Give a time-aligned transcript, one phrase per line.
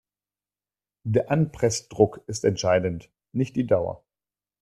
[1.03, 4.03] Der Anpressdruck ist entscheidend, nicht die Dauer.